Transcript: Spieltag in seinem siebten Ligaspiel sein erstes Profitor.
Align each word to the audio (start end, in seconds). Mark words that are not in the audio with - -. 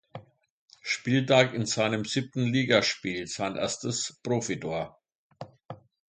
Spieltag 0.81 1.53
in 1.53 1.67
seinem 1.67 2.05
siebten 2.05 2.47
Ligaspiel 2.51 3.27
sein 3.27 3.55
erstes 3.55 4.19
Profitor. 4.23 4.99